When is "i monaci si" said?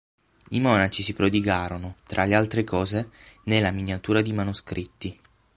0.49-1.13